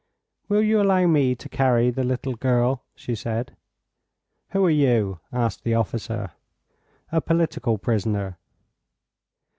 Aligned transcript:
"Will 0.49 0.63
you 0.63 0.81
allow 0.81 1.05
me 1.05 1.35
to 1.35 1.47
carry 1.47 1.91
the 1.91 2.03
little 2.03 2.33
girl?" 2.33 2.81
she 2.95 3.13
said. 3.13 3.55
"Who 4.49 4.65
are 4.65 4.71
you?" 4.71 5.19
asked 5.31 5.63
the 5.63 5.75
officer. 5.75 6.31
"A 7.11 7.21
political 7.21 7.77
prisoner." 7.77 8.39